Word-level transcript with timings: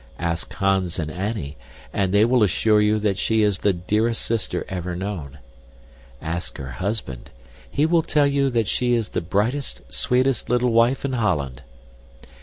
Ask 0.17 0.51
Hans 0.55 0.97
and 0.97 1.11
Annie, 1.11 1.57
they 1.93 2.25
will 2.25 2.41
assure 2.41 2.81
you 2.81 2.97
that 2.97 3.19
she 3.19 3.43
is 3.43 3.59
the 3.59 3.71
dearest 3.71 4.25
sister 4.25 4.65
ever 4.67 4.95
known. 4.95 5.37
Ask 6.19 6.57
her 6.57 6.71
husband, 6.71 7.29
he 7.69 7.85
will 7.85 8.01
tell 8.01 8.25
you 8.25 8.49
that 8.49 8.67
she 8.67 8.95
is 8.95 9.09
the 9.09 9.21
brightest, 9.21 9.81
sweetest 9.93 10.49
little 10.49 10.71
wife 10.71 11.05
in 11.05 11.13
Holland. 11.13 11.61